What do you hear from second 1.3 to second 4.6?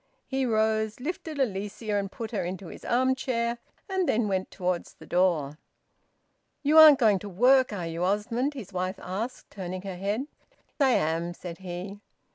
Alicia and put her into his arm chair, and then went